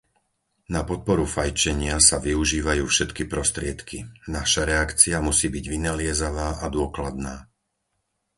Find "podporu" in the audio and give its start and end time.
0.89-1.25